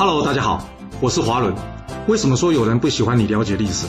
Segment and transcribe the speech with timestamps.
[0.00, 0.66] Hello，大家好，
[0.98, 1.54] 我是华伦。
[2.08, 3.86] 为什么说有人不喜欢你了解历史？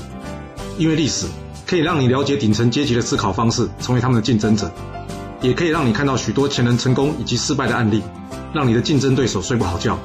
[0.77, 1.25] 因为历史
[1.65, 4.69] 可以让你了解顶层阶级的思考方式，成为他们的竞争者，
[5.39, 8.03] 也可以让你看到许多前人成功以及失败的案例，
[8.53, 9.97] 让你的竞争对手睡不好觉。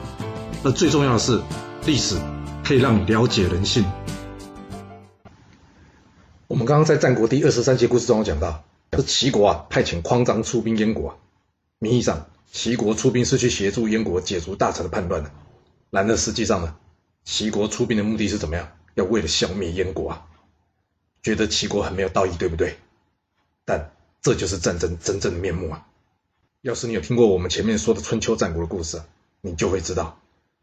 [0.63, 1.43] 而最重要的是，
[1.87, 2.15] 历史
[2.63, 3.85] 可以让你了解人性。
[6.47, 8.63] 我们刚刚在战国第二十三节故事中讲到，
[8.93, 11.15] 是齐国啊派遣匡章出兵燕国啊，
[11.81, 15.33] 名义上齐国出兵是去协助燕国解除大臣的叛乱的。
[15.97, 16.77] 然而实际上呢，
[17.25, 18.77] 齐国出兵的目的是怎么样？
[18.97, 20.27] 要为了消灭燕国啊！
[21.23, 22.77] 觉得齐国很没有道义，对不对？
[23.65, 25.89] 但这就是战争真正的面目啊！
[26.61, 29.01] 要是你有听过我们前面说的春秋战国的故事，
[29.41, 30.21] 你就会知道，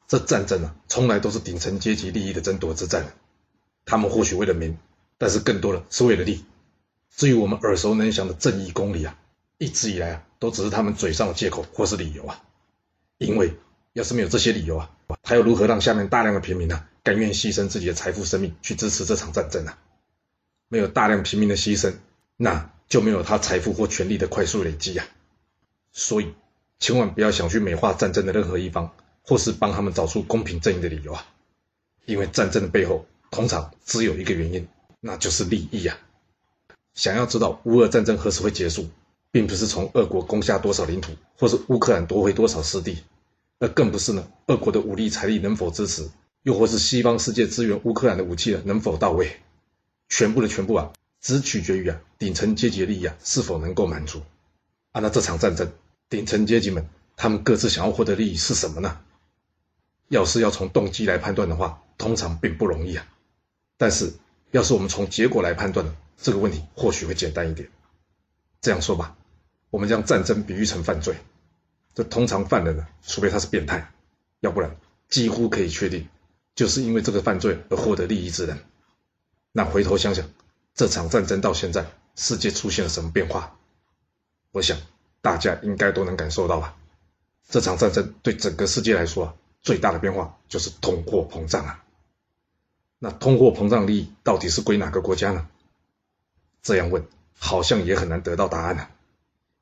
[0.07, 3.11] 这战争啊，从来都是顶层阶级利益的争夺之战。
[3.85, 4.77] 他们或许为了名，
[5.17, 6.45] 但是更多的是为了利。
[7.09, 9.17] 至于我们耳熟能详的正义公理啊，
[9.57, 12.43] 一直以来啊，都只是他们嘴上的借口或是理由啊，
[13.17, 13.55] 因为。
[13.95, 14.89] 要是没有这些理由啊，
[15.21, 19.73] 他又如何让下面大量的平民呢，甘愿牺牲自己的财富、生命去支持这场战争呢？
[20.68, 21.93] 没有大量平民的牺牲，
[22.37, 25.05] 那就没有他财富或权力的快速累积呀。
[25.91, 26.34] 所以，
[26.79, 31.26] 千万不要想去美化战争的任何一方，或是帮他们找出公平正义的理由啊。
[32.05, 34.68] 因为战争的背后，通常只有一个原因，
[34.99, 35.98] 那就是利益啊。
[36.96, 38.90] 想要知道乌俄战争何时会结束，
[39.31, 42.98] 并不是从俄国攻下多少领土，或是乌克兰夺回多少失地。
[43.63, 46.09] 那更不是呢，俄国的武力财力能否支持，
[46.41, 49.37] 又或是西方世界支援乌克兰的武器呢能否到位？
[50.09, 54.21] 全部的全部啊，只取决于啊顶层阶级的利益啊是否能够满足。
[54.91, 55.71] 啊，那这场战争，
[56.09, 58.99] 顶层阶级们他们各自想要获得利益是什么呢？
[60.09, 63.07] 要是要从动机来判断的话，通常并不容易啊。
[63.77, 64.11] 但是
[64.51, 67.69] 要是我们从结果来判断，这个问题或许会简单一点。
[68.59, 69.16] 这样说吧，
[69.69, 71.16] 我们将战争比喻成犯罪。
[71.94, 73.91] 这通常犯人呢，除非他是变态，
[74.40, 74.75] 要不然
[75.09, 76.09] 几乎可以确定，
[76.56, 78.58] 就是因为这个犯罪而获得利益之人。
[79.52, 80.28] 那回头想想，
[80.74, 83.56] 这场战争到现在，世界出现了什么变化？
[84.52, 84.78] 我想
[85.22, 86.76] 大家应该都能感受到吧。
[87.48, 91.84] 这场战争对整个世界来说啊，最大的变化就是通货膨胀啊。
[92.98, 95.48] 那通货膨胀利益到底是归哪个国家呢？
[96.64, 97.06] 这样问
[97.38, 98.90] 好像也很难得到答案啊，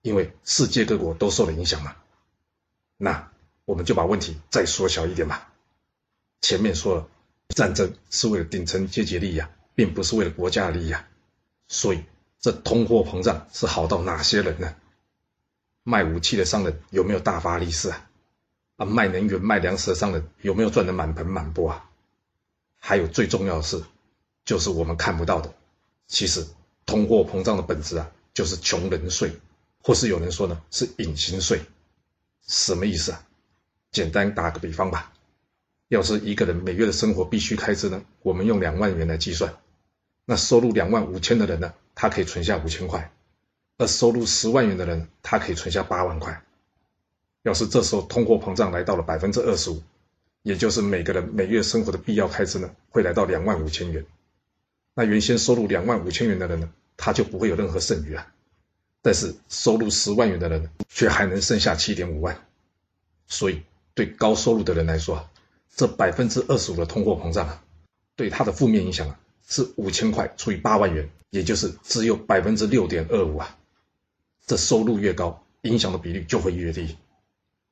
[0.02, 1.96] 因为世界各国都受了影响嘛。
[3.04, 3.32] 那
[3.66, 5.52] 我们就把问题再缩小一点吧。
[6.40, 7.08] 前面说了，
[7.50, 11.08] 战争是为了顶层阶级利益啊，并不是为了国家利益啊。
[11.68, 12.04] 所以
[12.40, 14.76] 这通货膨胀是好到哪些人呢？
[15.82, 18.08] 卖武器的商人有没有大发利市啊？
[18.76, 21.90] 啊，卖能源、卖粮食的商人有没有赚得满盆满钵啊？
[22.78, 23.84] 还有最重要的是，
[24.46, 25.52] 就是我们看不到的，
[26.08, 26.46] 其实
[26.86, 29.40] 通货膨胀的本质啊，就是穷人税，
[29.82, 31.62] 或是有人说呢，是隐形税。
[32.48, 33.26] 什么意思啊？
[33.92, 35.12] 简单打个比方吧，
[35.90, 39.54] 要是一个人每月的生活必须开支呢，我们用两万元来计算，
[40.24, 43.12] 那收入两万五千的人呢，他可以存下五千块，
[43.78, 46.42] 而收入十万元的人，他可以存下八万块。
[47.44, 49.82] 要是这时候通货膨胀来到了百分之二十五，
[50.42, 54.06] 也就是每个人每月生活的必要开支呢，会来到两万五千元，
[54.94, 58.32] 那原先收入两万五千元的人呢，他就不会有任何剩余啊。
[59.02, 62.46] 但是收入十万元的人却还能剩下七点五万，
[63.28, 63.64] 所以
[63.94, 65.30] 对高收入的人来说，
[65.76, 67.64] 这百分之二十五的通货膨胀啊，
[68.16, 73.58] 对他的负面影响啊是五千块除以八万元，也就是只有百分之六点二五啊。
[74.46, 76.98] 这收入越高，影响的比率就会越低。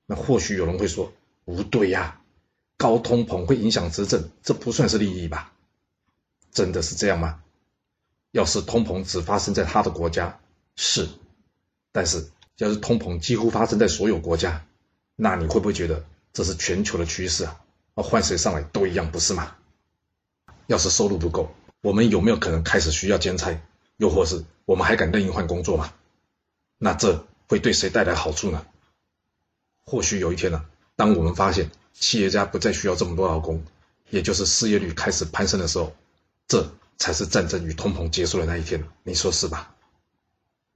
[0.06, 1.13] 那或许有人会说，
[1.45, 2.22] 不对呀，
[2.78, 5.53] 高通膨会影响执政，这不算是利益吧？
[6.51, 7.44] 真的是这样吗？
[8.31, 10.39] 要是通膨只发生在他的国家？
[10.81, 11.09] 是，
[11.91, 14.66] 但是要是通膨几乎发生在所有国家，
[15.17, 17.59] 那你会不会觉得这是全球的趋势啊？
[17.95, 19.57] 啊，换谁上来都一样，不是吗？
[20.68, 23.59] 要是收入不够，我们有没有可能开始需要兼差？
[23.97, 25.94] 又或是我们还敢任意换工作吗？
[26.78, 28.66] 那这会对谁带来好处呢？
[29.84, 30.63] 或许有一天呢，
[30.95, 33.62] 当我们发现企业家不再需要这么多劳工，
[34.12, 35.94] 也就是失业率开始攀升的时候，
[36.48, 39.75] 这才是战争与通膨结束的那一天，你说是吧？